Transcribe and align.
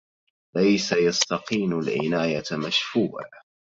ليس 0.55 0.91
يستيقن 0.93 1.79
العناية 1.79 2.43
مشفوع 2.67 3.21